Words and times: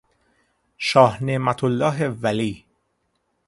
شاه 0.77 1.23
نعمتالله 1.23 2.09
ولی 2.09 2.65